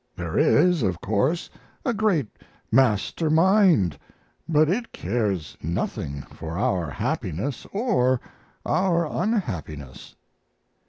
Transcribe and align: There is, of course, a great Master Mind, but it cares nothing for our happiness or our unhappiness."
There 0.15 0.35
is, 0.35 0.81
of 0.81 0.99
course, 0.99 1.47
a 1.85 1.93
great 1.93 2.29
Master 2.71 3.29
Mind, 3.29 3.99
but 4.49 4.67
it 4.67 4.91
cares 4.91 5.55
nothing 5.61 6.23
for 6.23 6.57
our 6.57 6.89
happiness 6.89 7.67
or 7.71 8.19
our 8.65 9.05
unhappiness." 9.05 10.15